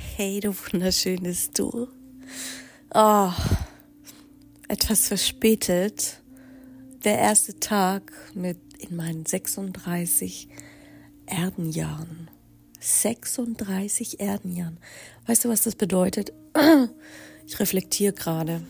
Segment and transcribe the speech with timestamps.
[0.00, 1.88] Hey, du wunderschönes Du.
[2.94, 3.32] Oh,
[4.68, 6.20] etwas verspätet.
[7.02, 10.48] Der erste Tag mit in meinen 36
[11.26, 12.30] Erdenjahren.
[12.78, 14.78] 36 Erdenjahren.
[15.26, 16.32] Weißt du, was das bedeutet?
[17.46, 18.62] Ich reflektiere gerade.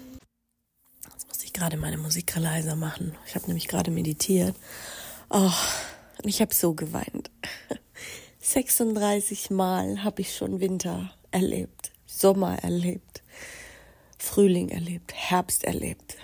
[1.13, 3.15] Jetzt muss ich gerade meine Musik leiser machen.
[3.27, 4.57] Ich habe nämlich gerade meditiert.
[5.29, 5.53] Oh,
[6.23, 7.31] und ich habe so geweint.
[8.41, 13.23] 36 Mal habe ich schon Winter erlebt, Sommer erlebt,
[14.19, 16.17] Frühling erlebt, Herbst erlebt.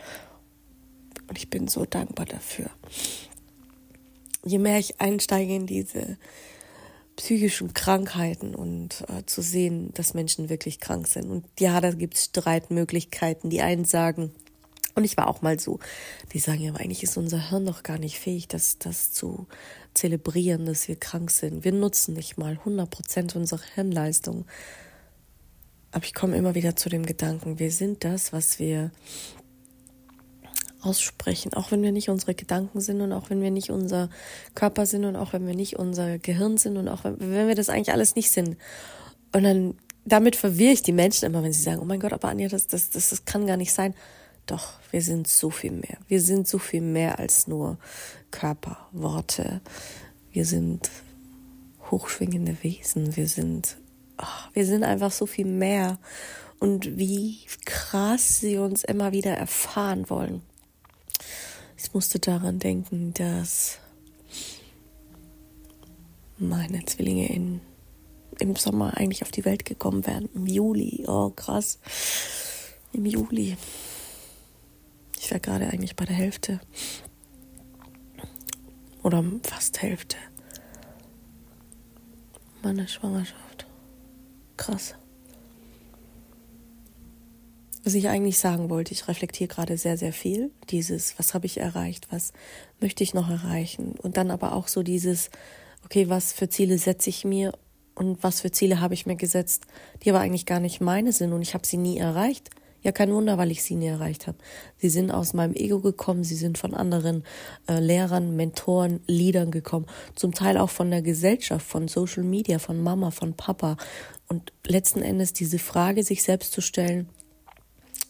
[1.29, 2.71] Und ich bin so dankbar dafür.
[4.45, 6.19] Je mehr ich einsteige in diese
[7.17, 11.31] psychischen Krankheiten und äh, zu sehen, dass Menschen wirklich krank sind.
[11.31, 13.51] Und ja, da gibt es Streitmöglichkeiten.
[13.51, 14.33] Die einen sagen,
[14.95, 15.81] und ich war auch mal so,
[16.33, 19.47] die sagen ja, eigentlich ist unser Hirn noch gar nicht fähig, das, das zu
[19.93, 21.65] zelebrieren, dass wir krank sind.
[21.65, 24.45] Wir nutzen nicht mal 100 Prozent unserer Hirnleistung.
[25.95, 28.91] Aber ich komme immer wieder zu dem Gedanken, wir sind das, was wir
[30.83, 34.11] aussprechen, auch wenn wir nicht unsere Gedanken sind und auch wenn wir nicht unser
[34.57, 37.69] Körper sind und auch wenn wir nicht unser Gehirn sind und auch wenn, wir das
[37.69, 38.57] eigentlich alles nicht sind.
[39.33, 42.29] Und dann damit verwirre ich die Menschen immer, wenn sie sagen, oh mein Gott, aber
[42.29, 43.95] Anja, das, das, das, das kann gar nicht sein.
[44.47, 45.99] Doch, wir sind so viel mehr.
[46.09, 47.79] Wir sind so viel mehr als nur
[48.33, 49.61] Körper, Worte.
[50.33, 50.91] Wir sind
[51.89, 53.17] hochschwingende Wesen.
[53.17, 53.77] Wir sind,
[54.21, 55.99] oh, wir sind einfach so viel mehr.
[56.59, 60.43] Und wie krass sie uns immer wieder erfahren wollen.
[61.77, 63.79] Ich musste daran denken, dass
[66.39, 67.61] meine Zwillinge in,
[68.39, 70.29] im Sommer eigentlich auf die Welt gekommen wären.
[70.35, 71.05] Im Juli.
[71.07, 71.79] Oh, krass.
[72.93, 73.57] Im Juli.
[75.21, 76.61] Ich wäre gerade eigentlich bei der Hälfte.
[79.03, 80.17] Oder fast Hälfte.
[82.63, 83.44] Meiner Schwangerschaft.
[84.57, 84.95] Krass.
[87.85, 90.51] Was ich eigentlich sagen wollte, ich reflektiere gerade sehr, sehr viel.
[90.71, 92.33] Dieses, was habe ich erreicht, was
[92.81, 93.93] möchte ich noch erreichen?
[94.03, 95.29] Und dann aber auch so dieses,
[95.85, 97.53] okay, was für Ziele setze ich mir
[97.95, 99.67] und was für Ziele habe ich mir gesetzt,
[100.03, 102.49] die aber eigentlich gar nicht meine sind und ich habe sie nie erreicht.
[102.85, 104.37] Ja, kein Wunder, weil ich sie nie erreicht habe.
[104.77, 107.25] Sie sind aus meinem Ego gekommen, sie sind von anderen
[107.67, 112.83] äh, Lehrern, Mentoren, Leadern gekommen, zum Teil auch von der Gesellschaft, von Social Media, von
[112.83, 113.79] Mama, von Papa.
[114.29, 117.09] Und letzten Endes diese Frage sich selbst zu stellen,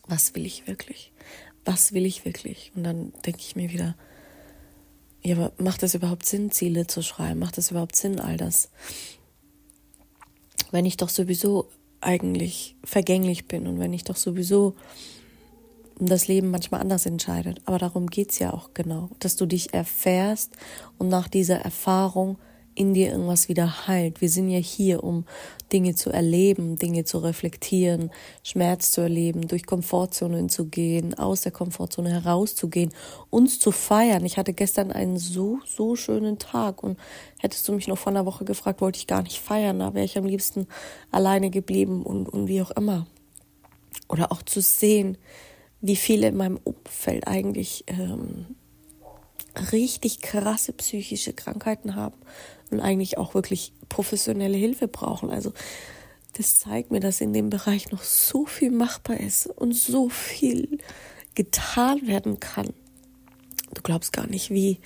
[0.07, 1.13] was will ich wirklich?
[1.65, 2.73] Was will ich wirklich?
[2.75, 3.97] Und dann denke ich mir wieder,
[5.23, 7.41] ja, aber macht es überhaupt Sinn, Ziele zu schreiben?
[7.41, 8.71] Macht es überhaupt Sinn, all das?
[10.71, 11.71] Wenn ich doch sowieso
[12.01, 14.75] eigentlich vergänglich bin und wenn ich doch sowieso
[15.99, 17.63] das Leben manchmal anders entscheidet.
[17.65, 20.53] Aber darum geht's ja auch genau, dass du dich erfährst
[20.99, 22.39] und nach dieser Erfahrung
[22.75, 24.21] in dir irgendwas wieder heilt.
[24.21, 25.25] Wir sind ja hier, um
[25.73, 28.11] Dinge zu erleben, Dinge zu reflektieren,
[28.43, 32.93] Schmerz zu erleben, durch Komfortzonen zu gehen, aus der Komfortzone herauszugehen,
[33.31, 34.25] uns zu feiern.
[34.25, 36.99] Ich hatte gestern einen so, so schönen Tag und
[37.39, 40.05] hättest du mich noch vor einer Woche gefragt, wollte ich gar nicht feiern, da wäre
[40.05, 40.67] ich am liebsten
[41.11, 43.07] alleine geblieben und, und wie auch immer.
[44.09, 45.17] Oder auch zu sehen,
[45.81, 48.47] wie viele in meinem Umfeld eigentlich ähm,
[49.73, 52.17] richtig krasse psychische Krankheiten haben
[52.71, 55.31] und eigentlich auch wirklich professionelle Hilfe brauchen.
[55.31, 55.53] Also
[56.37, 60.79] das zeigt mir, dass in dem Bereich noch so viel machbar ist und so viel
[61.35, 62.73] getan werden kann.
[63.73, 64.81] Du glaubst gar nicht, wie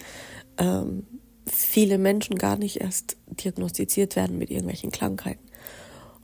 [0.59, 1.07] ähm,
[1.47, 5.47] viele Menschen gar nicht erst diagnostiziert werden mit irgendwelchen Krankheiten.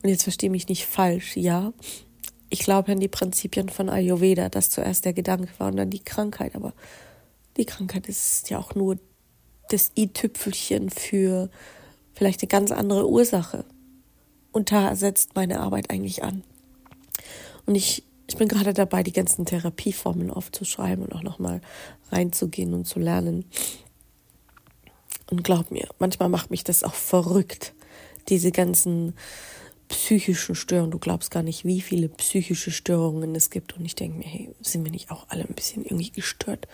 [0.03, 1.73] Und jetzt verstehe mich nicht falsch, ja.
[2.49, 6.03] Ich glaube an die Prinzipien von Ayurveda, dass zuerst der Gedanke war und dann die
[6.03, 6.73] Krankheit, aber
[7.57, 8.97] die Krankheit ist ja auch nur
[9.69, 11.49] das i-Tüpfelchen für
[12.13, 13.65] vielleicht eine ganz andere Ursache.
[14.51, 16.43] Und da setzt meine Arbeit eigentlich an.
[17.65, 21.61] Und ich, ich bin gerade dabei, die ganzen Therapieformeln aufzuschreiben und auch nochmal
[22.11, 23.45] reinzugehen und zu lernen.
[25.29, 27.73] Und glaub mir, manchmal macht mich das auch verrückt,
[28.29, 29.13] diese ganzen
[29.87, 30.91] psychischen Störungen.
[30.91, 33.75] Du glaubst gar nicht, wie viele psychische Störungen es gibt.
[33.75, 36.67] Und ich denke mir, hey, sind wir nicht auch alle ein bisschen irgendwie gestört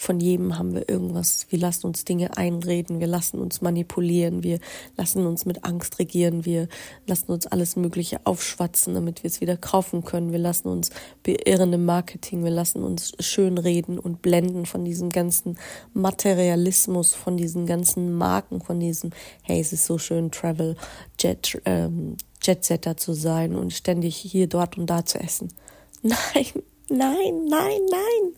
[0.00, 1.46] Von jedem haben wir irgendwas.
[1.50, 4.58] Wir lassen uns Dinge einreden, wir lassen uns manipulieren, wir
[4.96, 6.68] lassen uns mit Angst regieren, wir
[7.06, 10.32] lassen uns alles Mögliche aufschwatzen, damit wir es wieder kaufen können.
[10.32, 10.88] Wir lassen uns
[11.22, 15.58] beirren im Marketing, wir lassen uns schönreden und blenden von diesem ganzen
[15.92, 19.10] Materialismus, von diesen ganzen Marken, von diesem,
[19.42, 20.76] hey, es ist so schön, Travel,
[21.18, 25.52] Jet, ähm, Jetsetter zu sein und ständig hier, dort und da zu essen.
[26.02, 28.34] Nein, nein, nein, nein.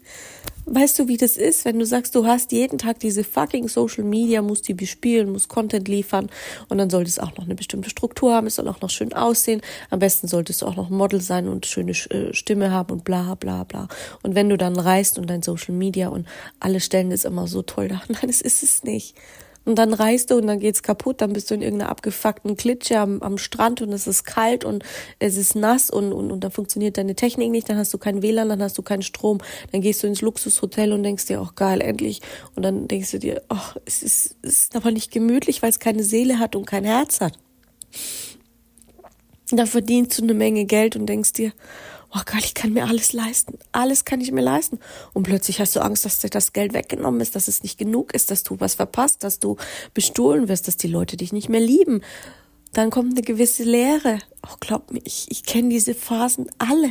[0.65, 4.05] Weißt du, wie das ist, wenn du sagst, du hast jeden Tag diese fucking Social
[4.05, 6.31] Media, musst die bespielen, musst Content liefern
[6.69, 9.13] und dann sollte es auch noch eine bestimmte Struktur haben, es soll auch noch schön
[9.13, 9.61] aussehen.
[9.91, 13.35] Am besten solltest du auch noch Model sein und schöne äh, Stimme haben und bla
[13.35, 13.89] bla bla.
[14.23, 16.29] Und wenn du dann reist und dein Social Media und
[16.61, 19.17] alle stellen das immer so toll dar, nein, das ist es nicht.
[19.65, 22.99] Und dann reist du und dann geht's kaputt, dann bist du in irgendeiner abgefuckten Klitsche
[22.99, 24.85] am, am Strand und es ist kalt und
[25.19, 28.23] es ist nass und, und, und dann funktioniert deine Technik nicht, dann hast du kein
[28.23, 29.39] WLAN, dann hast du keinen Strom,
[29.71, 32.21] dann gehst du ins Luxushotel und denkst dir, auch oh, geil, endlich.
[32.57, 35.79] Und dann denkst du dir, oh, es ist, es ist aber nicht gemütlich, weil es
[35.79, 37.39] keine Seele hat und kein Herz hat.
[39.51, 41.53] Dann verdienst du eine Menge Geld und denkst dir,
[42.15, 43.59] oh geil, ich kann mir alles leisten.
[43.73, 44.79] Alles kann ich mir leisten.
[45.13, 48.15] Und plötzlich hast du Angst, dass dir das Geld weggenommen ist, dass es nicht genug
[48.15, 49.57] ist, dass du was verpasst, dass du
[49.95, 52.03] bestohlen wirst, dass die Leute dich nicht mehr lieben.
[52.73, 54.19] Dann kommt eine gewisse Leere.
[54.47, 56.91] Oh, glaub mir, ich, ich kenne diese Phasen alle.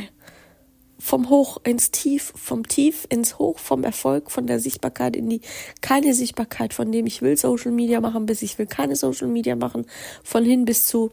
[0.98, 5.40] Vom Hoch ins Tief, vom Tief ins Hoch, vom Erfolg, von der Sichtbarkeit in die
[5.80, 9.56] keine Sichtbarkeit, von dem ich will Social Media machen, bis ich will keine Social Media
[9.56, 9.84] machen,
[10.22, 11.10] von hin bis zu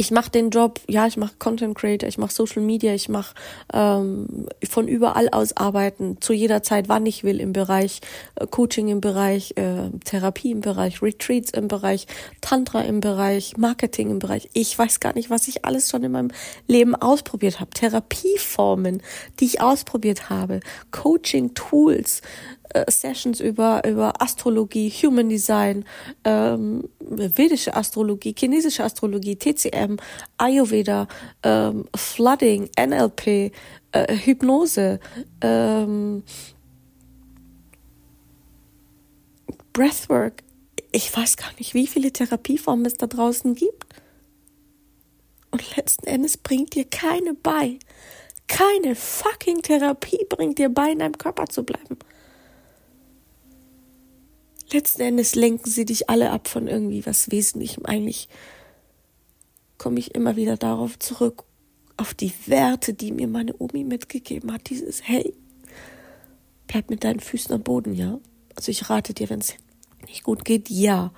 [0.00, 3.34] ich mache den Job, ja, ich mache Content Creator, ich mache Social Media, ich mache
[3.72, 8.00] ähm, von überall aus arbeiten, zu jeder Zeit, wann ich will, im Bereich
[8.36, 12.06] äh, Coaching, im Bereich äh, Therapie, im Bereich Retreats, im Bereich
[12.40, 16.12] Tantra, im Bereich Marketing, im Bereich, ich weiß gar nicht, was ich alles schon in
[16.12, 16.30] meinem
[16.68, 17.70] Leben ausprobiert habe.
[17.70, 19.02] Therapieformen,
[19.40, 20.60] die ich ausprobiert habe,
[20.92, 22.22] Coaching-Tools,
[22.74, 25.84] äh, Sessions über, über Astrologie, Human Design,
[26.24, 29.96] ähm, vedische Astrologie, chinesische Astrologie, TCM,
[30.36, 31.08] Ayurveda,
[31.42, 33.52] ähm, Flooding, NLP,
[33.92, 35.00] äh, Hypnose,
[35.40, 36.22] ähm,
[39.72, 40.42] Breathwork.
[40.92, 43.86] Ich weiß gar nicht, wie viele Therapieformen es da draußen gibt.
[45.50, 47.78] Und letzten Endes bringt dir keine bei.
[48.46, 51.98] Keine fucking Therapie bringt dir bei, in deinem Körper zu bleiben
[54.72, 57.86] letzten Endes lenken sie dich alle ab von irgendwie was Wesentlichem.
[57.86, 58.28] Eigentlich
[59.78, 61.44] komme ich immer wieder darauf zurück,
[61.96, 64.70] auf die Werte, die mir meine Omi mitgegeben hat.
[64.70, 65.34] Dieses, hey,
[66.66, 68.18] bleib mit deinen Füßen am Boden, ja?
[68.54, 69.54] Also ich rate dir, wenn es
[70.06, 71.12] nicht gut geht, ja.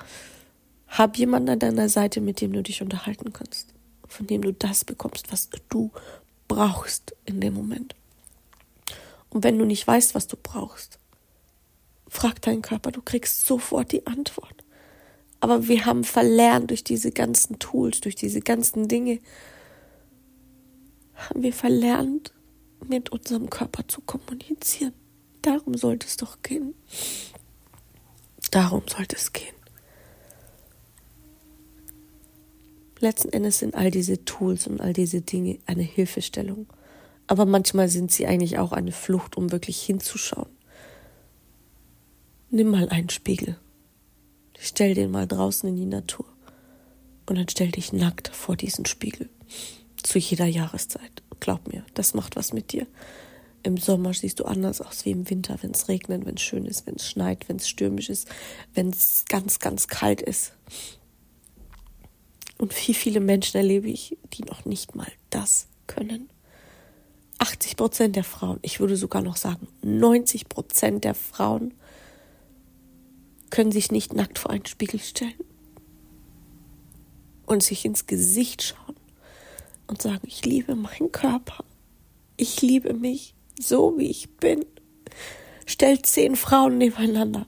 [0.88, 3.74] Hab jemanden an deiner Seite, mit dem du dich unterhalten kannst.
[4.08, 5.90] Von dem du das bekommst, was du
[6.48, 7.94] brauchst in dem Moment.
[9.28, 10.98] Und wenn du nicht weißt, was du brauchst,
[12.10, 14.64] Frag deinen Körper, du kriegst sofort die Antwort.
[15.38, 19.20] Aber wir haben verlernt durch diese ganzen Tools, durch diese ganzen Dinge,
[21.14, 22.34] haben wir verlernt,
[22.86, 24.92] mit unserem Körper zu kommunizieren.
[25.40, 26.74] Darum sollte es doch gehen.
[28.50, 29.54] Darum sollte es gehen.
[32.98, 36.66] Letzten Endes sind all diese Tools und all diese Dinge eine Hilfestellung.
[37.28, 40.48] Aber manchmal sind sie eigentlich auch eine Flucht, um wirklich hinzuschauen.
[42.52, 43.56] Nimm mal einen Spiegel.
[44.58, 46.26] Stell den mal draußen in die Natur.
[47.26, 49.30] Und dann stell dich nackt vor diesen Spiegel.
[50.02, 51.22] Zu jeder Jahreszeit.
[51.38, 52.88] Glaub mir, das macht was mit dir.
[53.62, 56.66] Im Sommer siehst du anders aus wie im Winter, wenn es regnet, wenn es schön
[56.66, 58.26] ist, wenn es schneit, wenn es stürmisch ist,
[58.74, 60.52] wenn es ganz, ganz kalt ist.
[62.58, 66.28] Und wie viele Menschen erlebe ich, die noch nicht mal das können.
[67.38, 71.74] 80 Prozent der Frauen, ich würde sogar noch sagen 90 Prozent der Frauen
[73.50, 75.34] können sich nicht nackt vor einen Spiegel stellen
[77.46, 78.96] und sich ins Gesicht schauen
[79.86, 81.64] und sagen, ich liebe meinen Körper,
[82.36, 84.64] ich liebe mich so, wie ich bin.
[85.66, 87.46] Stellt zehn Frauen nebeneinander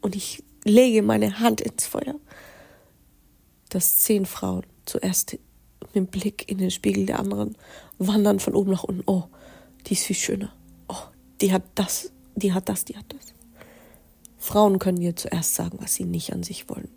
[0.00, 2.14] und ich lege meine Hand ins Feuer,
[3.68, 5.38] dass zehn Frauen zuerst
[5.80, 7.56] mit dem Blick in den Spiegel der anderen
[7.98, 9.02] wandern von oben nach unten.
[9.06, 9.24] Oh,
[9.86, 10.52] die ist viel schöner.
[10.88, 11.02] Oh,
[11.40, 13.27] die hat das, die hat das, die hat das.
[14.38, 16.88] Frauen können dir zuerst sagen, was sie nicht an sich wollen,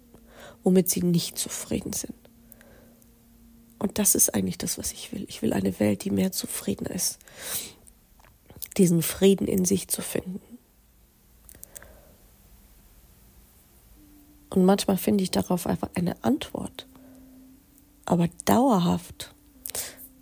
[0.63, 2.13] womit sie nicht zufrieden sind.
[3.79, 5.25] Und das ist eigentlich das, was ich will.
[5.27, 7.17] Ich will eine Welt, die mehr zufrieden ist.
[8.77, 10.39] Diesen Frieden in sich zu finden.
[14.51, 16.86] Und manchmal finde ich darauf einfach eine Antwort.
[18.05, 19.33] Aber dauerhaft.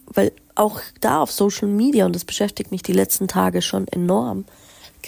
[0.05, 4.45] Weil auch da auf Social Media, und das beschäftigt mich die letzten Tage schon enorm,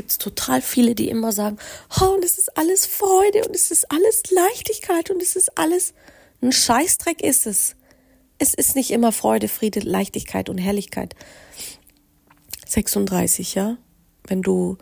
[0.01, 1.57] gibt es total viele, die immer sagen,
[2.01, 5.93] oh, und es ist alles Freude und es ist alles Leichtigkeit und es ist alles
[6.41, 7.75] ein Scheißdreck ist es.
[8.39, 11.15] Es ist nicht immer Freude, Friede, Leichtigkeit und Herrlichkeit.
[12.65, 13.77] 36, ja?
[14.25, 14.77] Wenn du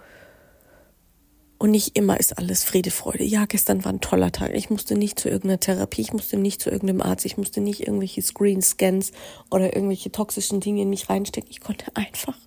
[1.57, 3.25] und nicht immer ist alles Friede, Freude.
[3.25, 4.55] Ja, gestern war ein toller Tag.
[4.55, 7.81] Ich musste nicht zu irgendeiner Therapie, ich musste nicht zu irgendeinem Arzt, ich musste nicht
[7.81, 9.11] irgendwelche Screen-Scans
[9.51, 11.51] oder irgendwelche toxischen Dinge in mich reinstecken.
[11.51, 12.37] Ich konnte einfach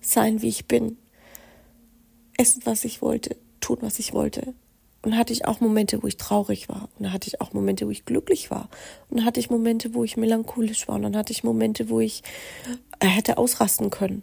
[0.00, 0.98] sein, wie ich bin.
[2.40, 4.54] Essen, was ich wollte, tun, was ich wollte.
[5.02, 6.88] Und hatte ich auch Momente, wo ich traurig war.
[6.96, 8.68] Und dann hatte ich auch Momente, wo ich glücklich war.
[9.08, 10.96] Und dann hatte ich Momente, wo ich melancholisch war.
[10.96, 12.22] Und dann hatte ich Momente, wo ich
[12.98, 14.22] äh, hätte ausrasten können.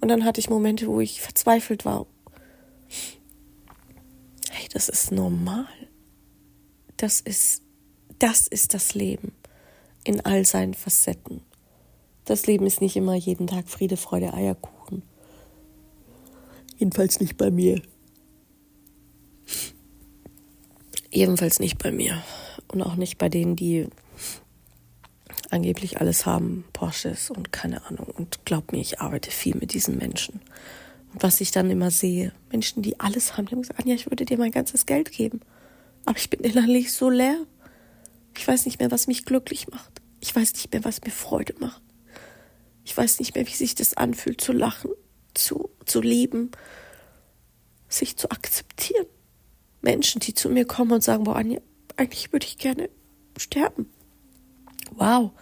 [0.00, 2.06] Und dann hatte ich Momente, wo ich verzweifelt war
[4.56, 5.66] hey, das ist normal.
[6.96, 7.62] Das ist,
[8.18, 9.32] das ist das Leben
[10.04, 11.42] in all seinen Facetten.
[12.24, 14.75] Das Leben ist nicht immer jeden Tag Friede, Freude, Eierkuchen.
[16.76, 17.82] Jedenfalls nicht bei mir.
[21.10, 22.22] Jedenfalls nicht bei mir.
[22.68, 23.86] Und auch nicht bei denen, die
[25.50, 28.06] angeblich alles haben, Porsches und keine Ahnung.
[28.06, 30.40] Und glaub mir, ich arbeite viel mit diesen Menschen
[31.22, 32.32] was ich dann immer sehe.
[32.50, 35.40] Menschen, die alles haben, die haben gesagt, Anja, ich würde dir mein ganzes Geld geben.
[36.04, 37.38] Aber ich bin innerlich so leer.
[38.36, 40.02] Ich weiß nicht mehr, was mich glücklich macht.
[40.20, 41.82] Ich weiß nicht mehr, was mir Freude macht.
[42.84, 44.90] Ich weiß nicht mehr, wie sich das anfühlt, zu lachen,
[45.38, 46.50] zu, zu lieben,
[47.88, 49.06] sich zu akzeptieren.
[49.80, 51.60] Menschen, die zu mir kommen und sagen, boah, Anja,
[51.96, 52.90] eigentlich würde ich gerne
[53.38, 53.90] sterben.
[54.90, 55.32] Wow,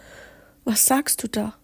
[0.63, 1.55] was sagst du da?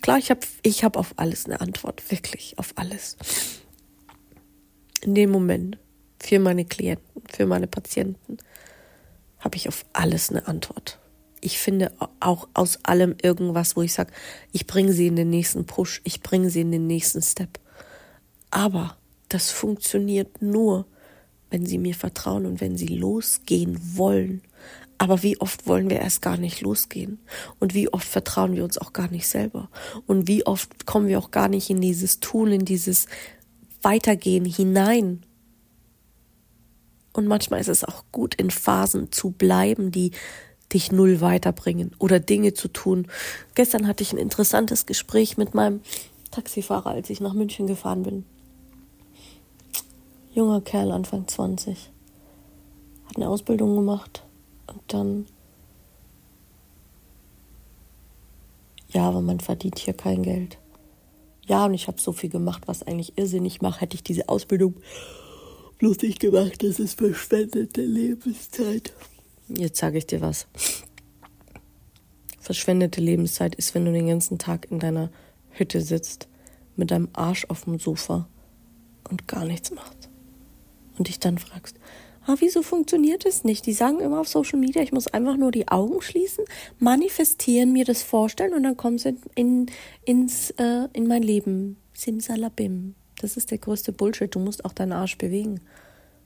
[0.00, 3.16] Klar, ich habe ich hab auf alles eine Antwort, wirklich auf alles.
[5.02, 5.78] In dem Moment,
[6.18, 8.38] für meine Klienten, für meine Patienten,
[9.38, 10.98] habe ich auf alles eine Antwort.
[11.44, 14.12] Ich finde auch aus allem irgendwas, wo ich sage,
[14.52, 17.60] ich bringe sie in den nächsten Push, ich bringe sie in den nächsten Step.
[18.50, 18.96] Aber
[19.28, 20.86] das funktioniert nur,
[21.50, 24.42] wenn sie mir vertrauen und wenn sie losgehen wollen
[24.98, 27.18] aber wie oft wollen wir erst gar nicht losgehen?
[27.58, 29.68] Und wie oft vertrauen wir uns auch gar nicht selber?
[30.06, 33.06] Und wie oft kommen wir auch gar nicht in dieses Tun, in dieses
[33.82, 35.26] Weitergehen hinein?
[37.12, 40.12] Und manchmal ist es auch gut, in Phasen zu bleiben, die
[40.72, 43.06] dich null weiterbringen oder Dinge zu tun.
[43.54, 45.80] Gestern hatte ich ein interessantes Gespräch mit meinem
[46.30, 48.24] Taxifahrer, als ich nach München gefahren bin.
[50.32, 51.90] Junger Kerl, Anfang 20.
[53.06, 54.24] Hat eine Ausbildung gemacht,
[54.66, 55.26] und dann,
[58.88, 60.58] ja, aber man verdient hier kein Geld.
[61.46, 63.80] Ja, und ich habe so viel gemacht, was eigentlich irrsinnig macht.
[63.80, 64.76] Hätte ich diese Ausbildung
[65.78, 68.92] bloß nicht gemacht, das ist verschwendete Lebenszeit.
[69.48, 70.46] Jetzt sage ich dir was.
[72.40, 75.10] Verschwendete Lebenszeit ist, wenn du den ganzen Tag in deiner
[75.50, 76.28] Hütte sitzt,
[76.76, 78.28] mit deinem Arsch auf dem Sofa
[79.10, 80.10] und gar nichts machst.
[80.98, 81.78] Und dich dann fragst,
[82.26, 83.66] ah, wieso funktioniert es nicht?
[83.66, 86.44] Die sagen immer auf Social Media, ich muss einfach nur die Augen schließen,
[86.78, 89.66] manifestieren, mir das vorstellen und dann kommen sie in,
[90.04, 91.76] ins, äh, in mein Leben.
[91.94, 92.94] Simsalabim.
[93.20, 94.34] Das ist der größte Bullshit.
[94.34, 95.60] Du musst auch deinen Arsch bewegen.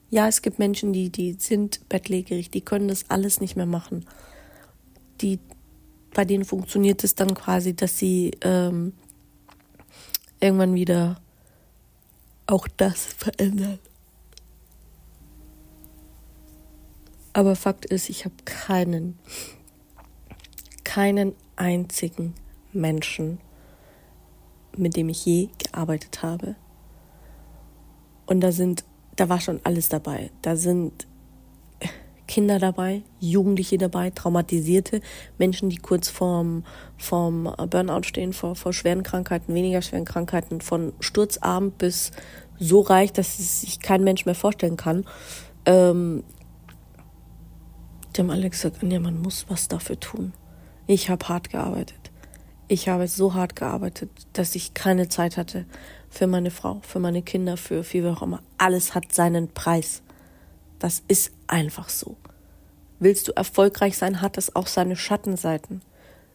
[0.09, 4.05] Ja, es gibt Menschen, die, die sind bettlägerig, die können das alles nicht mehr machen.
[5.21, 5.39] Die,
[6.13, 8.93] bei denen funktioniert es dann quasi, dass sie ähm,
[10.39, 11.21] irgendwann wieder
[12.47, 13.79] auch das verändern.
[17.33, 19.19] Aber Fakt ist, ich habe keinen,
[20.83, 22.33] keinen einzigen
[22.73, 23.39] Menschen,
[24.75, 26.55] mit dem ich je gearbeitet habe.
[28.25, 28.83] Und da sind,
[29.19, 30.31] da war schon alles dabei.
[30.41, 31.07] Da sind
[32.27, 35.01] Kinder dabei, Jugendliche dabei, traumatisierte
[35.37, 36.63] Menschen, die kurz vorm,
[36.97, 42.11] vorm Burnout stehen, vor, vor schweren Krankheiten, weniger schweren Krankheiten, von sturzarm bis
[42.59, 45.05] so reich, dass es sich kein Mensch mehr vorstellen kann.
[45.65, 46.23] Ähm,
[48.19, 50.33] haben alle gesagt, Anja, man muss was dafür tun.
[50.87, 51.98] Ich habe hart gearbeitet.
[52.71, 55.65] Ich habe so hart gearbeitet, dass ich keine Zeit hatte
[56.11, 58.43] für meine Frau, für meine Kinder, für, wie auch immer.
[58.59, 60.03] Alles hat seinen Preis.
[60.77, 62.15] Das ist einfach so.
[62.99, 65.81] Willst du erfolgreich sein, hat es auch seine Schattenseiten.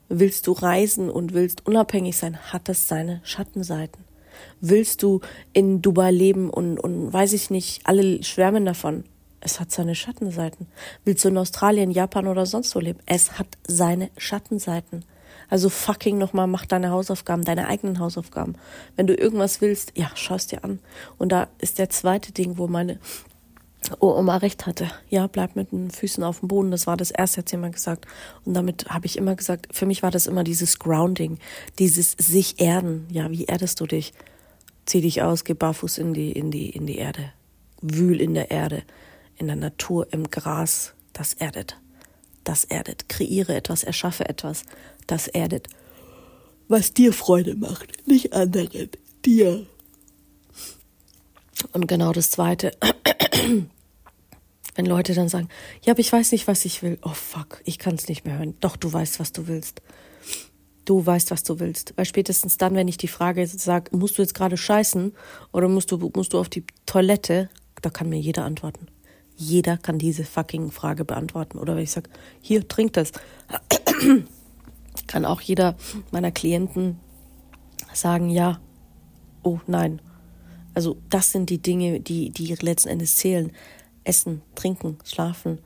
[0.09, 4.03] Willst du reisen und willst unabhängig sein, hat es seine Schattenseiten.
[4.61, 5.21] Willst du
[5.53, 9.05] in Dubai leben und, und weiß ich nicht, alle schwärmen davon,
[9.39, 10.67] es hat seine Schattenseiten.
[11.05, 12.99] Willst du in Australien, Japan oder sonst wo leben?
[13.07, 15.05] Es hat seine Schattenseiten.
[15.49, 18.57] Also fucking nochmal, mach deine Hausaufgaben, deine eigenen Hausaufgaben.
[18.97, 20.79] Wenn du irgendwas willst, ja, schau es dir an.
[21.19, 22.99] Und da ist der zweite Ding, wo meine
[24.01, 24.91] Oma recht hatte.
[25.11, 26.71] Ja, bleib mit den Füßen auf dem Boden.
[26.71, 28.07] Das war das erste, hat sie immer gesagt.
[28.45, 31.39] Und damit habe ich immer gesagt, für mich war das immer dieses Grounding,
[31.79, 33.07] dieses sich erden.
[33.11, 34.13] Ja, wie erdest du dich?
[34.87, 37.33] Zieh dich aus, geh barfuß in die, in die, in die Erde.
[37.81, 38.83] Wühl in der Erde,
[39.37, 40.95] in der Natur, im Gras.
[41.13, 41.79] Das erdet.
[42.45, 43.09] Das erdet.
[43.09, 44.65] Kreiere etwas, erschaffe etwas.
[45.07, 45.69] Das erdet.
[46.69, 48.91] Was dir Freude macht, nicht anderen.
[49.25, 49.67] Dir.
[51.73, 52.73] Und genau das Zweite.
[54.75, 55.49] Wenn Leute dann sagen,
[55.83, 56.99] ja, aber ich weiß nicht, was ich will.
[57.03, 58.55] Oh fuck, ich kann es nicht mehr hören.
[58.61, 59.83] Doch, du weißt, was du willst.
[60.85, 61.95] Du weißt, was du willst.
[61.97, 65.13] Weil spätestens dann, wenn ich die Frage sage, musst du jetzt gerade scheißen
[65.53, 67.49] oder musst du, musst du auf die Toilette,
[67.83, 68.89] da kann mir jeder antworten.
[69.37, 71.59] Jeder kann diese fucking Frage beantworten.
[71.59, 72.11] Oder wenn ich sage,
[72.41, 73.13] hier, trink das.
[75.07, 75.77] kann auch jeder
[76.11, 76.99] meiner Klienten
[77.93, 78.61] sagen, ja,
[79.43, 80.01] oh nein.
[80.75, 83.53] Also das sind die Dinge, die, die letzten Endes zählen.
[84.05, 85.59] Essen, trinken, schlafen,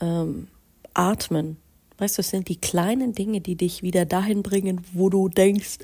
[0.00, 0.48] ähm,
[0.94, 1.56] atmen.
[1.98, 5.78] Weißt du, es sind die kleinen Dinge, die dich wieder dahin bringen, wo du denkst,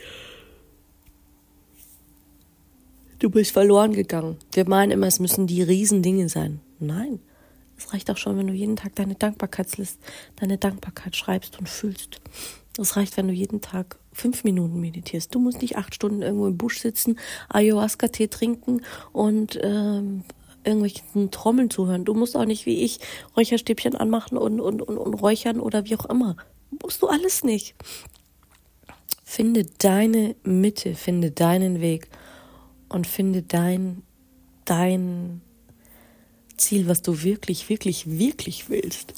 [3.19, 4.37] du bist verloren gegangen.
[4.53, 6.61] Wir meinen immer, es müssen die Riesendinge sein.
[6.79, 7.21] Nein,
[7.77, 9.99] es reicht auch schon, wenn du jeden Tag deine Dankbarkeitsliste,
[10.37, 12.21] deine Dankbarkeit schreibst und fühlst.
[12.79, 15.35] Es reicht, wenn du jeden Tag fünf Minuten meditierst.
[15.35, 17.19] Du musst nicht acht Stunden irgendwo im Busch sitzen,
[17.49, 20.25] Ayahuasca-Tee trinken und ähm,
[20.65, 22.05] irgendwelchen Trommeln zuhören.
[22.05, 23.01] Du musst auch nicht wie ich
[23.37, 26.37] Räucherstäbchen anmachen und, und, und, und räuchern oder wie auch immer.
[26.83, 27.75] Musst du alles nicht.
[29.25, 32.09] Finde deine Mitte, finde deinen Weg
[32.89, 34.03] und finde dein,
[34.65, 35.41] dein
[36.57, 39.15] Ziel, was du wirklich, wirklich, wirklich willst.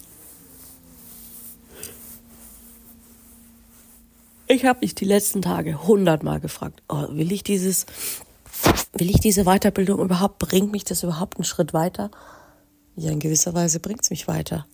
[4.46, 7.84] Ich habe mich die letzten Tage hundertmal gefragt, oh, will ich dieses
[8.92, 12.10] will ich diese Weiterbildung überhaupt, bringt mich das überhaupt einen Schritt weiter?
[12.96, 14.66] Ja, in gewisser Weise bringt es mich weiter.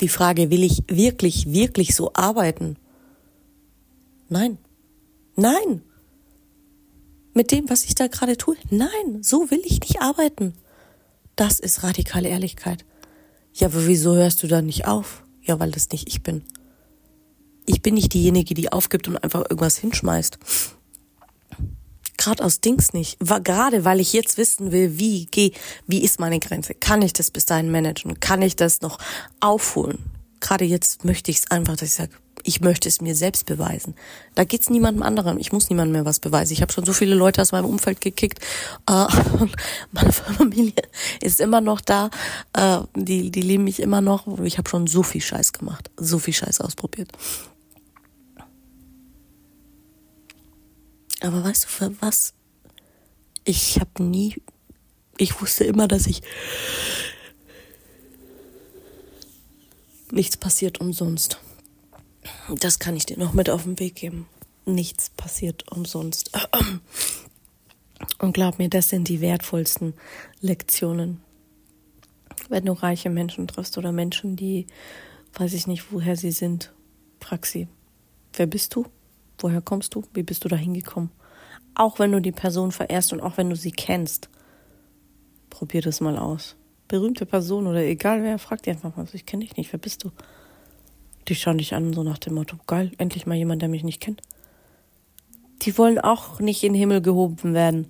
[0.00, 2.76] Die Frage, will ich wirklich, wirklich so arbeiten?
[4.28, 4.58] Nein.
[5.36, 5.82] Nein.
[7.34, 8.56] Mit dem, was ich da gerade tue?
[8.70, 10.54] Nein, so will ich nicht arbeiten.
[11.40, 12.84] Das ist radikale Ehrlichkeit.
[13.54, 15.24] Ja, aber wieso hörst du da nicht auf?
[15.40, 16.42] Ja, weil das nicht ich bin.
[17.64, 20.38] Ich bin nicht diejenige, die aufgibt und einfach irgendwas hinschmeißt
[22.18, 23.16] gerade aus Dings nicht.
[23.18, 25.52] War gerade, weil ich jetzt wissen will, wie geh,
[25.86, 26.74] wie ist meine Grenze?
[26.74, 28.20] Kann ich das bis dahin managen?
[28.20, 28.98] Kann ich das noch
[29.40, 29.98] aufholen?
[30.40, 32.12] Gerade jetzt möchte ich es einfach, dass ich sage,
[32.44, 33.94] ich möchte es mir selbst beweisen.
[34.34, 35.38] Da geht's niemandem anderen.
[35.38, 36.52] Ich muss niemandem mehr was beweisen.
[36.52, 38.40] Ich habe schon so viele Leute aus meinem Umfeld gekickt.
[38.88, 39.06] Äh,
[39.92, 40.82] meine Familie
[41.20, 42.10] ist immer noch da.
[42.52, 44.26] Äh, die, die lieben mich immer noch.
[44.40, 45.90] Ich habe schon so viel Scheiß gemacht.
[45.96, 47.12] So viel Scheiß ausprobiert.
[51.20, 52.32] Aber weißt du, für was?
[53.44, 54.36] Ich habe nie,
[55.18, 56.22] ich wusste immer, dass ich
[60.10, 61.38] nichts passiert umsonst.
[62.58, 64.26] Das kann ich dir noch mit auf den Weg geben.
[64.66, 66.30] Nichts passiert umsonst.
[68.18, 69.94] Und glaub mir, das sind die wertvollsten
[70.40, 71.20] Lektionen.
[72.48, 74.66] Wenn du reiche Menschen triffst oder Menschen, die,
[75.34, 76.72] weiß ich nicht, woher sie sind,
[77.20, 77.68] frag sie,
[78.34, 78.86] wer bist du?
[79.38, 80.02] Woher kommst du?
[80.12, 81.10] Wie bist du da hingekommen?
[81.74, 84.28] Auch wenn du die Person verehrst und auch wenn du sie kennst,
[85.48, 86.56] probier das mal aus.
[86.88, 90.04] Berühmte Person oder egal wer, frag dir einfach mal, ich kenne dich nicht, wer bist
[90.04, 90.10] du?
[91.30, 94.00] Die schauen dich an, so nach dem Motto, geil, endlich mal jemand, der mich nicht
[94.00, 94.20] kennt.
[95.62, 97.86] Die wollen auch nicht in den Himmel gehoben werden.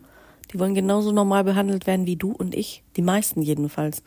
[0.52, 2.82] Die wollen genauso normal behandelt werden wie du und ich.
[2.96, 4.02] Die meisten jedenfalls.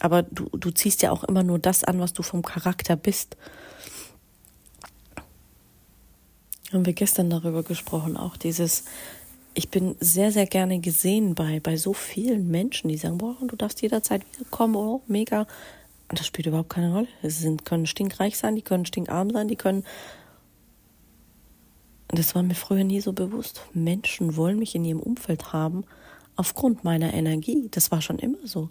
[0.00, 3.36] Aber du, du ziehst ja auch immer nur das an, was du vom Charakter bist.
[6.70, 8.84] haben wir gestern darüber gesprochen, auch dieses,
[9.54, 13.56] ich bin sehr, sehr gerne gesehen bei, bei so vielen Menschen, die sagen, boah, du
[13.56, 15.46] darfst jederzeit wiederkommen, oh, mega.
[16.08, 17.08] Das spielt überhaupt keine Rolle.
[17.22, 19.84] Sie sind, können stinkreich sein, die können stinkarm sein, die können.
[22.08, 23.62] Das war mir früher nie so bewusst.
[23.74, 25.84] Menschen wollen mich in ihrem Umfeld haben,
[26.36, 27.68] aufgrund meiner Energie.
[27.70, 28.70] Das war schon immer so.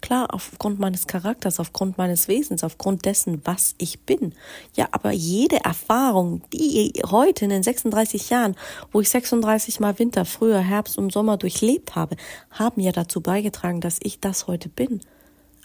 [0.00, 4.34] Klar, aufgrund meines Charakters, aufgrund meines Wesens, aufgrund dessen, was ich bin.
[4.74, 8.56] Ja, aber jede Erfahrung, die heute in den 36 Jahren,
[8.90, 12.16] wo ich 36 Mal Winter, Frühjahr, Herbst und Sommer durchlebt habe,
[12.50, 15.00] haben ja dazu beigetragen, dass ich das heute bin.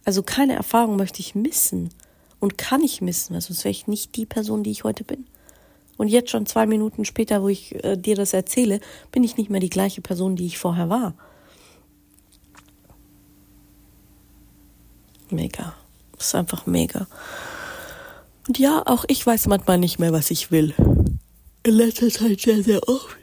[0.07, 1.89] Also keine Erfahrung möchte ich missen
[2.39, 5.25] und kann ich missen, weil sonst wäre ich nicht die Person, die ich heute bin.
[5.97, 8.79] Und jetzt schon zwei Minuten später, wo ich äh, dir das erzähle,
[9.11, 11.13] bin ich nicht mehr die gleiche Person, die ich vorher war.
[15.29, 15.75] Mega.
[16.15, 17.05] Das ist einfach mega.
[18.47, 20.73] Und ja, auch ich weiß manchmal nicht mehr, was ich will.
[21.63, 23.17] In letzter Zeit sehr, sehr oft.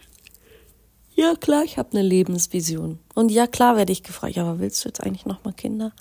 [1.14, 2.99] Ja, klar, ich habe eine Lebensvision.
[3.14, 5.94] Und ja, klar werde ich gefragt, ja, aber willst du jetzt eigentlich nochmal Kinder?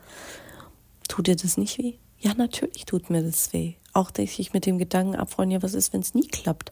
[1.14, 1.94] Tut dir das nicht weh?
[2.18, 3.76] Ja, natürlich tut mir das weh.
[3.94, 6.72] Auch dass ich mit dem Gedanken abfreuen, ja, was ist, wenn es nie klappt?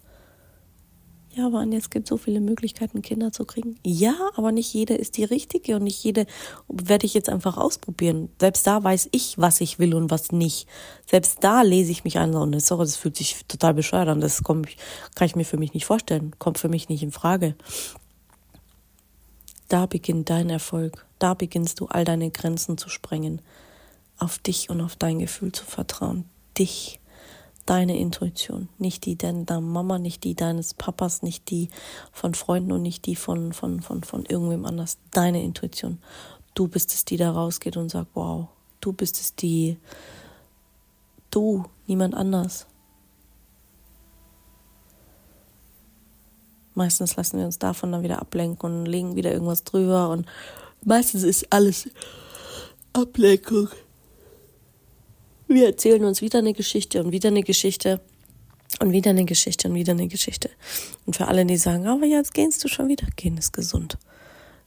[1.29, 3.77] Ja, aber Anja, es gibt so viele Möglichkeiten, Kinder zu kriegen.
[3.85, 6.25] Ja, aber nicht jede ist die richtige und nicht jede
[6.67, 8.29] werde ich jetzt einfach ausprobieren.
[8.39, 10.67] Selbst da weiß ich, was ich will und was nicht.
[11.05, 14.21] Selbst da lese ich mich an und sorry, das fühlt sich total bescheuert an.
[14.21, 14.65] Das kann
[15.21, 16.31] ich mir für mich nicht vorstellen.
[16.39, 17.53] Kommt für mich nicht in Frage.
[19.67, 21.05] Da beginnt dein Erfolg.
[21.19, 23.39] Da beginnst du all deine Grenzen zu sprengen.
[24.21, 26.25] Auf dich und auf dein Gefühl zu vertrauen.
[26.55, 26.99] Dich
[27.65, 31.69] deine Intuition, nicht die deiner Mama, nicht die deines Papas, nicht die
[32.11, 34.99] von Freunden und nicht die von, von, von, von irgendwem anders.
[35.09, 35.97] Deine Intuition.
[36.53, 38.47] Du bist es, die da rausgeht und sagt, wow,
[38.79, 39.77] du bist es, die,
[41.31, 42.67] du, niemand anders.
[46.75, 50.27] Meistens lassen wir uns davon dann wieder ablenken und legen wieder irgendwas drüber und
[50.83, 51.89] meistens ist alles
[52.93, 53.69] Ablenkung.
[55.53, 57.99] Wir erzählen uns wieder eine Geschichte und wieder eine Geschichte
[58.79, 60.49] und wieder eine Geschichte und wieder eine Geschichte.
[61.05, 63.97] Und für alle, die sagen, aber jetzt gehst du schon wieder, gehen ist gesund.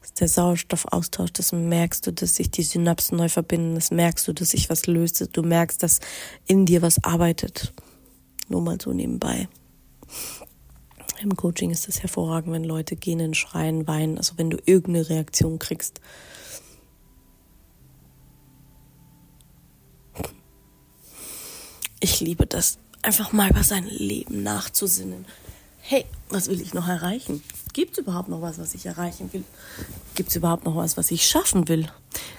[0.03, 4.29] Das ist der Sauerstoffaustausch, das merkst du, dass sich die Synapsen neu verbinden, das merkst
[4.29, 6.01] du, dass sich was löst, du merkst, dass
[6.47, 7.73] in dir was arbeitet.
[8.51, 9.49] Nur mal so nebenbei.
[11.23, 15.59] Im Coaching ist es hervorragend, wenn Leute gehen, schreien, weinen, also wenn du irgendeine Reaktion
[15.59, 16.03] kriegst.
[22.01, 25.25] Ich liebe das, einfach mal über sein Leben nachzusinnen.
[25.81, 27.43] Hey, was will ich noch erreichen?
[27.73, 29.45] Gibt es überhaupt noch was, was ich erreichen will?
[30.15, 31.91] Gibt es überhaupt noch was, was ich schaffen will?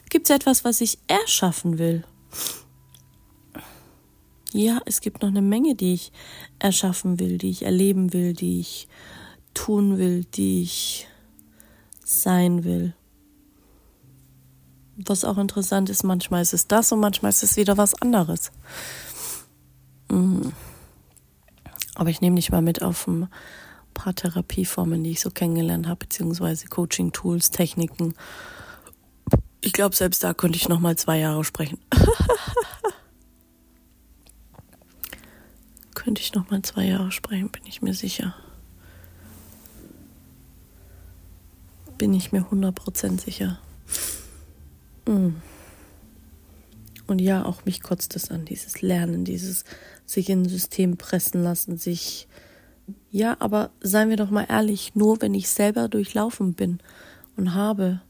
[0.10, 2.04] Gibt es etwas, was ich erschaffen will?
[4.52, 6.12] Ja, es gibt noch eine Menge, die ich
[6.60, 8.88] erschaffen will, die ich erleben will, die ich
[9.54, 11.08] tun will, die ich
[12.04, 12.94] sein will.
[14.96, 18.52] Was auch interessant ist, manchmal ist es das und manchmal ist es wieder was anderes.
[20.10, 20.54] Mhm.
[21.96, 23.30] Aber ich nehme dich mal mit auf ein
[23.94, 28.14] paar Therapieformen, die ich so kennengelernt habe, beziehungsweise Coaching-Tools, Techniken.
[29.62, 31.80] Ich glaube, selbst da könnte ich noch mal zwei Jahre sprechen.
[35.96, 38.36] könnte ich noch mal zwei Jahre sprechen, bin ich mir sicher.
[41.98, 43.58] Bin ich mir 100% sicher.
[45.08, 45.42] Mhm.
[47.08, 49.64] Und ja, auch mich kotzt es an, dieses Lernen, dieses
[50.06, 52.28] sich in ein System pressen lassen, sich.
[53.10, 56.80] Ja, aber seien wir doch mal ehrlich, nur wenn ich selber durchlaufen bin
[57.36, 58.02] und habe,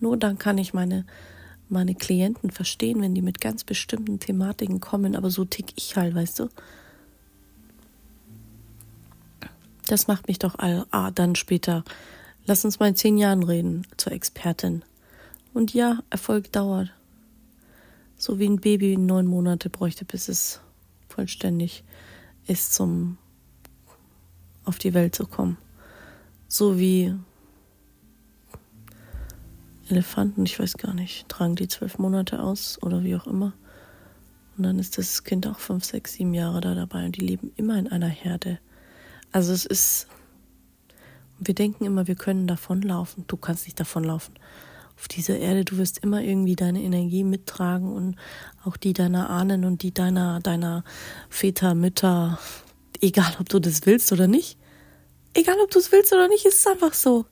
[0.00, 1.04] nur dann kann ich meine,
[1.68, 6.14] meine Klienten verstehen, wenn die mit ganz bestimmten Thematiken kommen, aber so tick ich halt,
[6.14, 6.48] weißt du?
[9.86, 11.84] Das macht mich doch all, ah, dann später.
[12.46, 14.82] Lass uns mal in zehn Jahren reden zur Expertin.
[15.52, 16.90] Und ja, Erfolg dauert.
[18.16, 20.60] So wie ein Baby neun Monate bräuchte, bis es
[21.14, 21.84] vollständig
[22.46, 23.18] ist, zum
[24.64, 25.58] auf die Welt zu kommen.
[26.48, 27.14] So wie
[29.88, 33.52] Elefanten, ich weiß gar nicht, tragen die zwölf Monate aus oder wie auch immer.
[34.56, 37.52] Und dann ist das Kind auch fünf, sechs, sieben Jahre da dabei und die leben
[37.56, 38.58] immer in einer Herde.
[39.32, 40.06] Also es ist,
[41.38, 43.24] wir denken immer, wir können davonlaufen.
[43.26, 44.34] Du kannst nicht davonlaufen
[44.96, 48.16] auf dieser Erde, du wirst immer irgendwie deine Energie mittragen und
[48.64, 50.84] auch die deiner Ahnen und die deiner, deiner
[51.28, 52.38] Väter, Mütter,
[53.00, 54.58] egal ob du das willst oder nicht.
[55.34, 57.26] Egal ob du es willst oder nicht, ist es einfach so.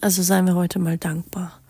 [0.00, 1.60] Also seien wir heute mal dankbar.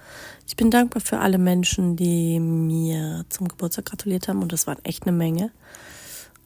[0.47, 4.83] Ich bin dankbar für alle Menschen, die mir zum Geburtstag gratuliert haben und das waren
[4.85, 5.51] echt eine Menge.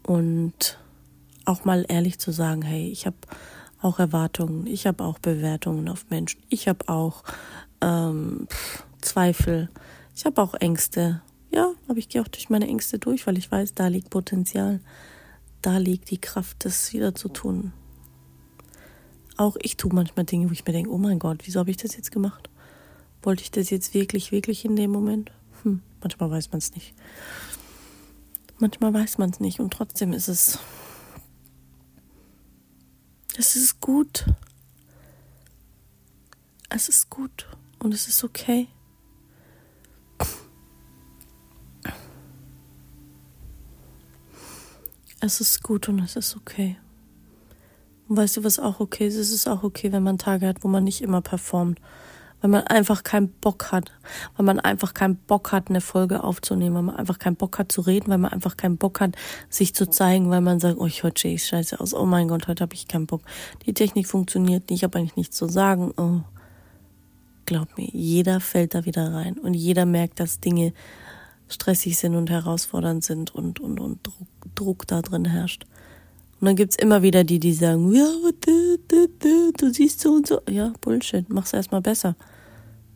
[0.03, 0.79] Und
[1.47, 3.17] auch mal ehrlich zu sagen, hey, ich habe
[3.81, 7.23] auch Erwartungen, ich habe auch Bewertungen auf Menschen, ich habe auch
[7.81, 8.49] ähm,
[9.01, 9.71] Zweifel,
[10.15, 11.23] ich habe auch Ängste.
[11.53, 14.81] Ja, aber ich gehe auch durch meine Ängste durch, weil ich weiß, da liegt Potenzial,
[15.63, 17.73] da liegt die Kraft, das wieder zu tun.
[19.37, 21.77] Auch ich tue manchmal Dinge, wo ich mir denke, oh mein Gott, wieso habe ich
[21.77, 22.51] das jetzt gemacht?
[23.23, 25.31] Wollte ich das jetzt wirklich, wirklich in dem Moment?
[25.63, 26.95] Hm, manchmal weiß man es nicht.
[28.59, 30.59] Manchmal weiß man es nicht und trotzdem ist es
[33.39, 34.27] es ist gut.
[36.69, 37.47] Es ist gut
[37.79, 38.69] und es ist okay.
[45.21, 46.77] Es ist gut und es ist okay.
[48.09, 49.17] Und weißt du, was auch okay ist?
[49.17, 51.81] Es ist auch okay, wenn man Tage hat, wo man nicht immer performt
[52.41, 53.93] weil man einfach keinen Bock hat,
[54.37, 57.73] weil man einfach keinen Bock hat, eine Folge aufzunehmen, weil man einfach keinen Bock hat
[57.73, 59.17] zu reden, weil man einfach keinen Bock hat,
[59.49, 62.29] sich zu zeigen, weil man sagt, oh, ich heute sehe ich scheiße aus, oh mein
[62.29, 63.23] Gott, heute habe ich keinen Bock.
[63.65, 65.93] Die Technik funktioniert nicht, ich habe eigentlich nichts zu sagen.
[65.97, 66.21] Oh.
[67.47, 70.73] Glaub mir, jeder fällt da wieder rein und jeder merkt, dass Dinge
[71.49, 75.65] stressig sind und herausfordernd sind und, und, und Druck, Druck da drin herrscht.
[76.41, 78.07] Und dann gibt's immer wieder die, die sagen, ja,
[78.41, 80.41] du, du, du, du siehst so und so.
[80.49, 82.15] Ja, Bullshit, mach's erstmal besser.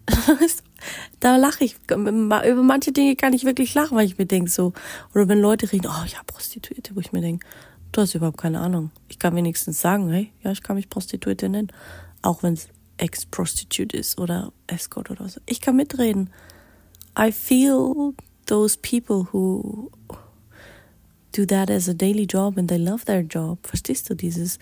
[1.20, 1.76] da lache ich.
[1.88, 4.72] Über manche Dinge kann ich wirklich lachen, weil ich mir denke so.
[5.14, 7.46] Oder wenn Leute reden, oh ja, Prostituierte, wo ich mir denke,
[7.92, 8.90] du hast überhaupt keine Ahnung.
[9.08, 11.72] Ich kann wenigstens sagen, hey, ja, ich kann mich Prostituierte nennen.
[12.22, 15.40] Auch wenn es Ex-Prostitute ist oder Escort oder so.
[15.46, 16.30] Ich kann mitreden.
[17.18, 18.12] I feel
[18.46, 19.90] those people who
[21.32, 23.58] do that as a daily job and they love their job.
[23.66, 24.58] Verstehst du dieses?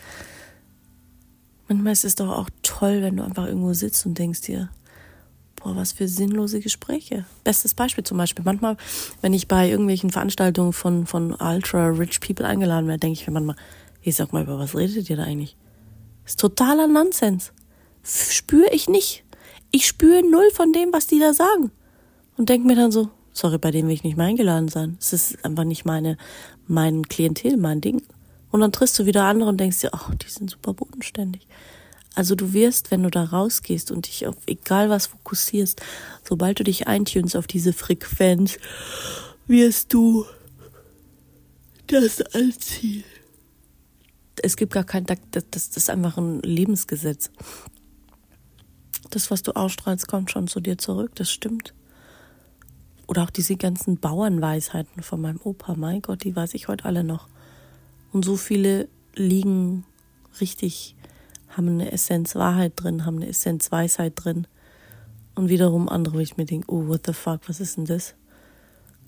[1.69, 4.71] Manchmal ist es doch auch toll, wenn du einfach irgendwo sitzt und denkst dir,
[5.57, 7.27] boah, was für sinnlose Gespräche.
[7.45, 8.45] Bestes Beispiel zum Beispiel.
[8.45, 8.77] Manchmal,
[9.21, 13.35] wenn ich bei irgendwelchen Veranstaltungen von, von ultra rich people eingeladen werde, denke ich mir
[13.35, 13.57] manchmal,
[14.03, 15.57] ich sag mal, über was redet ihr da eigentlich?
[16.25, 17.53] Das ist totaler Nonsens.
[18.03, 19.25] Spüre ich nicht.
[19.71, 21.71] Ich spüre null von dem, was die da sagen.
[22.37, 24.97] Und denke mir dann so, sorry, bei dem will ich nicht mehr eingeladen sein.
[25.01, 26.19] Es ist einfach nicht meine,
[26.67, 28.03] mein Klientel, mein Ding.
[28.51, 31.47] Und dann triffst du wieder andere und denkst dir, ach, die sind super bodenständig.
[32.15, 35.81] Also du wirst, wenn du da rausgehst und dich auf egal was fokussierst,
[36.25, 38.59] sobald du dich eintunst auf diese Frequenz,
[39.47, 40.25] wirst du
[41.87, 42.23] das
[42.59, 43.05] Ziel.
[44.43, 47.31] Es gibt gar kein, das, das ist einfach ein Lebensgesetz.
[49.11, 51.73] Das, was du ausstrahlst, kommt schon zu dir zurück, das stimmt.
[53.09, 57.03] Oder auch diese ganzen Bauernweisheiten von meinem Opa, mein Gott, die weiß ich heute alle
[57.03, 57.27] noch.
[58.13, 59.85] Und so viele liegen
[60.41, 60.95] richtig
[61.49, 64.47] haben eine Essenz Wahrheit drin, haben eine Essenz Weisheit drin.
[65.35, 68.15] Und wiederum andere, wo ich mir denke, oh, what the fuck, was ist denn das?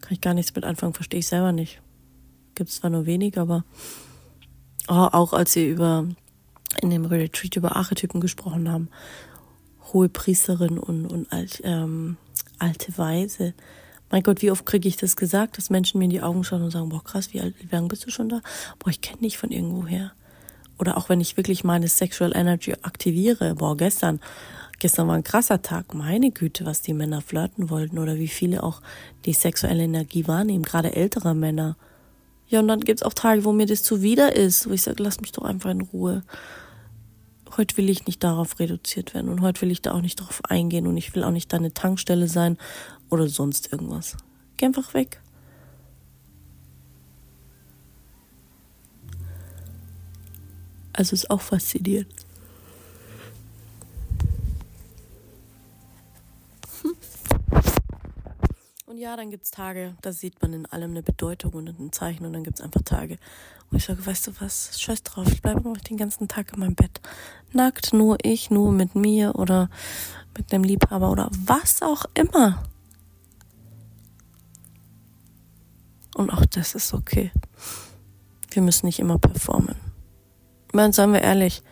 [0.01, 1.83] Kann ich gar nichts mit anfangen, verstehe ich selber nicht.
[2.55, 3.65] Gibt es zwar nur wenig, aber
[4.89, 6.07] oh, auch als wir über
[6.81, 8.89] in dem Retreat über Archetypen gesprochen haben,
[9.93, 12.17] hohe Priesterin und, und alt, ähm,
[12.59, 13.55] alte Weise.
[14.11, 16.63] Mein Gott, wie oft kriege ich das gesagt, dass Menschen mir in die Augen schauen
[16.63, 18.41] und sagen, boah krass, wie alt, wie lange bist du schon da?
[18.79, 20.13] Boah, ich kenne dich von irgendwoher
[20.81, 24.19] oder auch wenn ich wirklich meine Sexual Energy aktiviere, boah, gestern,
[24.79, 28.63] gestern war ein krasser Tag, meine Güte, was die Männer flirten wollten oder wie viele
[28.63, 28.81] auch
[29.27, 31.77] die sexuelle Energie wahrnehmen, gerade ältere Männer.
[32.49, 35.21] Ja, und dann gibt's auch Tage, wo mir das zuwider ist, wo ich sage, lass
[35.21, 36.23] mich doch einfach in Ruhe.
[37.57, 40.41] Heute will ich nicht darauf reduziert werden und heute will ich da auch nicht drauf
[40.49, 42.57] eingehen und ich will auch nicht deine Tankstelle sein
[43.11, 44.17] oder sonst irgendwas.
[44.57, 45.21] Geh einfach weg.
[50.93, 52.13] Also ist auch faszinierend.
[56.83, 56.95] Hm.
[58.87, 61.93] Und ja, dann gibt es Tage, da sieht man in allem eine Bedeutung und ein
[61.93, 63.19] Zeichen und dann gibt es einfach Tage,
[63.71, 66.61] wo ich sage, weißt du was, scheiß drauf, ich bleibe einfach den ganzen Tag in
[66.61, 67.01] meinem Bett.
[67.53, 69.71] Nackt, nur ich, nur mit mir oder
[70.37, 72.63] mit einem Liebhaber oder was auch immer.
[76.15, 77.31] Und auch das ist okay.
[78.51, 79.77] Wir müssen nicht immer performen.
[80.69, 81.63] Ich meine, seien wir ehrlich,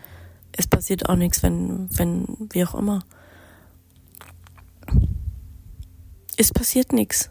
[0.53, 3.05] es passiert auch nichts, wenn, wenn, wie auch immer.
[6.37, 7.31] Es passiert nichts.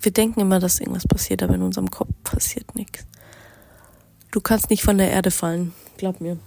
[0.00, 3.06] Wir denken immer, dass irgendwas passiert, aber in unserem Kopf passiert nichts.
[4.30, 6.38] Du kannst nicht von der Erde fallen, glaub mir.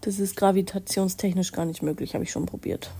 [0.00, 2.90] Das ist gravitationstechnisch gar nicht möglich, habe ich schon probiert.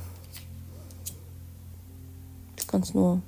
[2.57, 3.23] Du kannst nur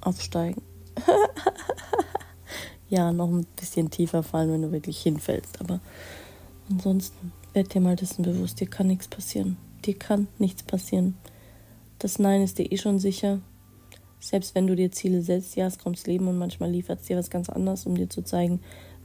[0.00, 0.62] aufsteigen.
[2.88, 5.60] ja noch ein bisschen tiefer fallen, wenn du wirklich hinfällst.
[5.60, 5.80] Aber
[6.68, 9.56] ansonsten werd dir mal dessen bewusst, dir kann nichts passieren.
[9.84, 11.16] Dir kann nichts passieren.
[11.98, 13.40] Das Nein ist dir eh schon sicher.
[14.18, 17.06] Selbst wenn du dir Ziele setzt, ja, es kommt das Leben und manchmal liefert es
[17.06, 18.60] dir was ganz anderes, um dir zu zeigen,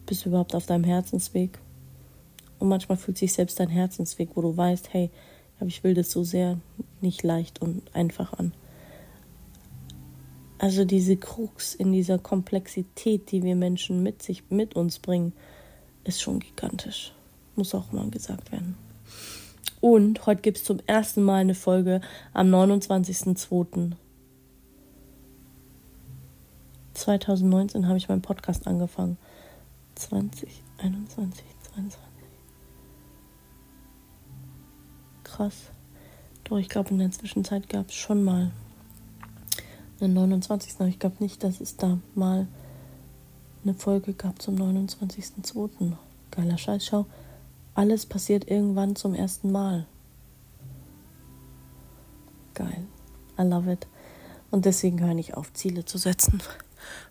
[0.06, 1.60] bist du überhaupt auf deinem Herzensweg.
[2.60, 5.10] Und manchmal fühlt sich selbst dein Herzensweg, wo du weißt, hey,
[5.60, 6.60] aber ich will das so sehr
[7.02, 8.54] nicht leicht und einfach an.
[10.58, 15.34] Also diese Krux in dieser Komplexität, die wir Menschen mit sich, mit uns bringen,
[16.04, 17.14] ist schon gigantisch.
[17.56, 18.78] Muss auch mal gesagt werden.
[19.82, 22.02] Und heute gibt es zum ersten Mal eine Folge
[22.34, 23.92] am 29.02.
[26.94, 29.18] 2019 habe ich meinen Podcast angefangen.
[29.96, 32.00] 20, 21, 22.
[35.24, 35.56] Krass.
[36.46, 38.52] Doch, ich glaube, in der Zwischenzeit gab es schon mal
[40.00, 40.76] den 29.
[40.80, 42.48] Aber ich glaube nicht, dass es da mal
[43.64, 45.94] eine Folge gab zum 29.02.
[46.32, 47.06] Geiler Scheiß, schau.
[47.74, 49.86] Alles passiert irgendwann zum ersten Mal.
[52.54, 52.86] Geil.
[53.38, 53.88] I love it.
[54.52, 56.42] Und deswegen hör nicht auf, Ziele zu setzen.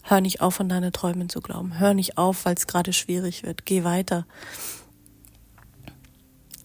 [0.05, 1.79] Hör nicht auf, an deine Träume zu glauben.
[1.79, 3.67] Hör nicht auf, weil es gerade schwierig wird.
[3.67, 4.27] Geh weiter.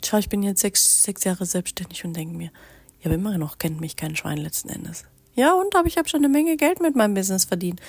[0.05, 2.51] Schau, ich bin jetzt sechs, sechs Jahre selbstständig und denke mir,
[2.99, 5.05] ja, aber immer noch kennt mich kein Schwein letzten Endes.
[5.39, 7.79] Ja, und aber ich habe schon eine Menge Geld mit meinem Business verdient.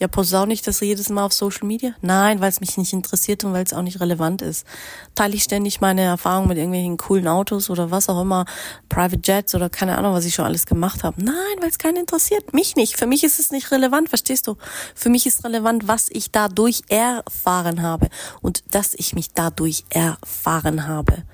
[0.00, 1.94] Ja, posaune ich das jedes Mal auf Social Media?
[2.00, 4.66] Nein, weil es mich nicht interessiert und weil es auch nicht relevant ist.
[5.14, 8.46] Teile ich ständig meine Erfahrungen mit irgendwelchen coolen Autos oder was auch immer,
[8.88, 11.22] Private Jets oder keine Ahnung, was ich schon alles gemacht habe.
[11.22, 12.54] Nein, weil es keinen interessiert.
[12.54, 12.96] Mich nicht.
[12.96, 14.56] Für mich ist es nicht relevant, verstehst du?
[14.94, 18.08] Für mich ist relevant, was ich dadurch erfahren habe
[18.40, 21.24] und dass ich mich dadurch erfahren habe.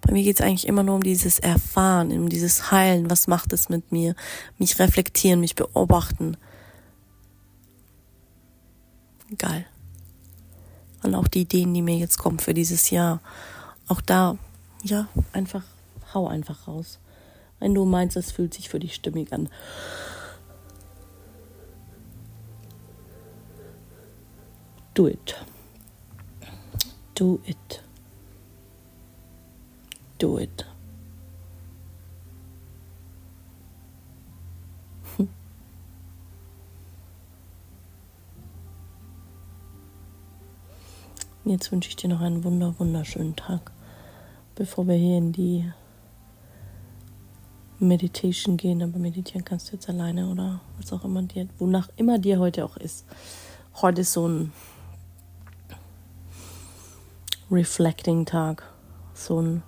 [0.00, 3.10] Bei mir geht's eigentlich immer nur um dieses Erfahren, um dieses Heilen.
[3.10, 4.14] Was macht es mit mir?
[4.58, 6.36] Mich reflektieren, mich beobachten
[9.36, 9.66] geil.
[11.02, 13.20] Und auch die Ideen, die mir jetzt kommen für dieses Jahr,
[13.88, 14.36] auch da,
[14.82, 15.64] ja, einfach,
[16.12, 16.98] hau einfach raus.
[17.58, 19.48] Wenn du meinst, es fühlt sich für dich stimmig an.
[24.94, 25.36] Do it.
[27.14, 27.82] Do it.
[30.20, 30.64] Do it.
[41.44, 43.72] Jetzt wünsche ich dir noch einen wunder, wunderschönen Tag,
[44.56, 45.72] bevor wir hier in die
[47.78, 48.82] Meditation gehen.
[48.82, 52.66] Aber meditieren kannst du jetzt alleine oder was auch immer dir, wonach immer dir heute
[52.66, 53.06] auch ist.
[53.80, 54.52] Heute ist so ein
[57.50, 58.70] Reflecting-Tag,
[59.14, 59.62] so ein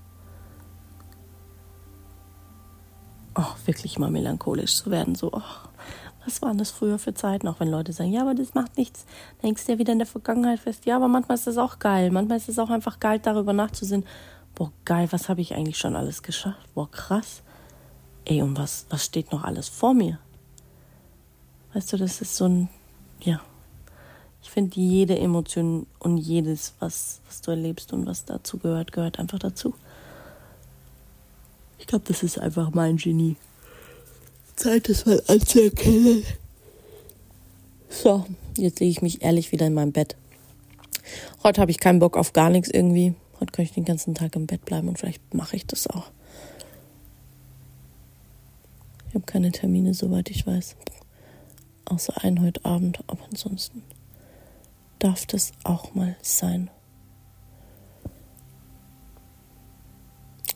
[3.43, 5.43] oh, wirklich mal melancholisch zu werden, so oh,
[6.25, 7.49] was waren das früher für Zeiten?
[7.49, 9.05] Auch wenn Leute sagen, ja, aber das macht nichts,
[9.41, 10.87] dann hängst du ja wieder in der Vergangenheit fest.
[10.87, 12.11] Ja, aber manchmal ist das auch geil.
[12.11, 14.05] Manchmal ist es auch einfach geil, darüber nachzusehen.
[14.55, 16.73] Boah, geil, was habe ich eigentlich schon alles geschafft?
[16.75, 17.43] Boah, krass.
[18.25, 20.19] Ey, und was, was steht noch alles vor mir?
[21.75, 22.69] Weißt du, das ist so ein,
[23.21, 23.41] ja.
[24.43, 29.19] Ich finde, jede Emotion und jedes, was, was du erlebst und was dazu gehört, gehört
[29.19, 29.75] einfach dazu.
[31.83, 33.35] Ich glaube, das ist einfach mein Genie.
[34.55, 36.23] Zeit, das mal anzuerkennen.
[37.89, 38.25] So,
[38.57, 40.17] jetzt lege ich mich ehrlich wieder in mein Bett.
[41.43, 43.17] Heute habe ich keinen Bock auf gar nichts irgendwie.
[43.41, 46.13] Heute kann ich den ganzen Tag im Bett bleiben und vielleicht mache ich das auch.
[49.09, 50.77] Ich habe keine Termine, soweit ich weiß.
[51.87, 53.83] Außer einen heute Abend, aber ansonsten
[55.01, 56.71] darf das auch mal sein.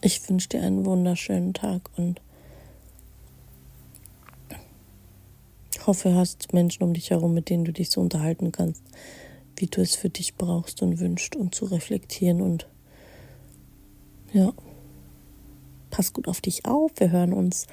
[0.07, 2.21] Ich wünsche dir einen wunderschönen Tag und
[5.85, 8.85] hoffe, hast Menschen um dich herum, mit denen du dich so unterhalten kannst,
[9.57, 12.69] wie du es für dich brauchst und wünschst und zu reflektieren und
[14.33, 14.53] ja,
[15.91, 16.93] pass gut auf dich auf.
[16.99, 17.67] Wir hören uns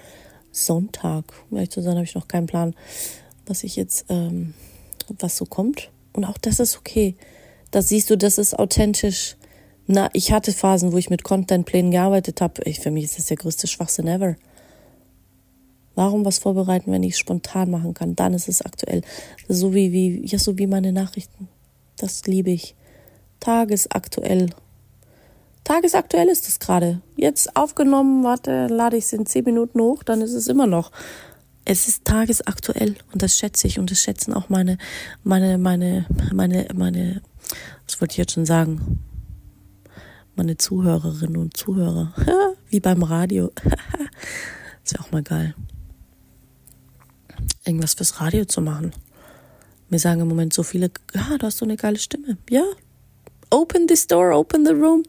[0.52, 1.26] Sonntag.
[1.52, 2.74] Um ehrlich zu sein, habe ich noch keinen Plan,
[3.46, 4.56] was ich jetzt, ähm,
[5.20, 5.92] was so kommt.
[6.14, 7.16] Und auch das ist okay.
[7.70, 9.38] Da siehst du, das ist authentisch.
[9.86, 12.62] Na, ich hatte Phasen, wo ich mit Contentplänen gearbeitet habe.
[12.74, 14.36] Für mich ist das der größte Schwachsinn ever.
[15.96, 18.16] Warum was vorbereiten, wenn ich es spontan machen kann?
[18.16, 19.02] Dann ist es aktuell.
[19.48, 21.50] So wie, wie, ja, so wie meine Nachrichten.
[21.98, 22.76] Das liebe ich.
[23.40, 24.50] Tagesaktuell.
[25.64, 27.02] Tagesaktuell ist es gerade.
[27.16, 30.92] Jetzt aufgenommen, warte, lade ich es in zehn Minuten hoch, dann ist es immer noch.
[31.66, 34.78] Es ist tagesaktuell und das schätze ich und das schätzen auch meine,
[35.24, 37.22] meine, meine, meine, meine,
[37.86, 39.00] was wollte ich jetzt schon sagen?
[40.36, 42.14] Meine Zuhörerinnen und Zuhörer.
[42.70, 43.52] Wie beim Radio.
[44.84, 45.54] ist ja auch mal geil
[47.66, 48.92] irgendwas fürs Radio zu machen.
[49.90, 52.38] Mir sagen im Moment so viele, ja, du hast so eine geile Stimme.
[52.50, 52.64] Ja,
[53.50, 55.04] open this door, open the room.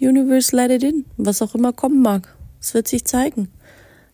[0.00, 1.04] Universe let it in.
[1.16, 2.34] Was auch immer kommen mag.
[2.60, 3.50] Es wird sich zeigen.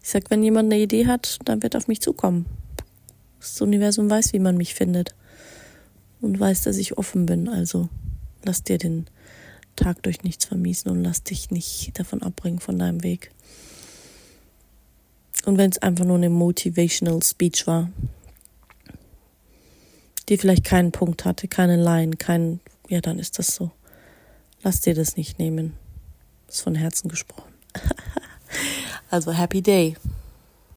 [0.02, 2.46] Ich sag, wenn jemand eine Idee hat, dann wird auf mich zukommen.
[3.40, 5.14] Das Universum weiß, wie man mich findet.
[6.20, 7.48] Und weiß, dass ich offen bin.
[7.48, 7.88] Also
[8.44, 9.06] lass dir den
[9.76, 13.30] Tag durch nichts vermiesen und lass dich nicht davon abbringen von deinem Weg.
[15.44, 17.90] Und wenn es einfach nur eine motivational Speech war,
[20.28, 23.70] die vielleicht keinen Punkt hatte, keine Line, kein, ja, dann ist das so.
[24.62, 25.74] Lass dir das nicht nehmen.
[26.48, 27.52] Ist von Herzen gesprochen.
[29.10, 29.96] also happy day.